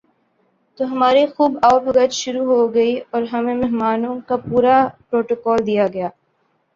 تو 0.79 0.91
ہماری 0.91 1.25
خوب 1.33 1.51
آؤ 1.67 1.77
بھگت 1.85 2.11
شروع 2.13 2.45
ہو 2.47 2.73
گئی 2.73 2.93
اور 3.11 3.21
ہمیں 3.33 3.55
مہمانوں 3.55 4.15
کا 4.27 4.35
پورا 4.47 4.77
پروٹوکول 5.07 5.59
دیا 5.67 5.85
گیا۔ 5.93 6.09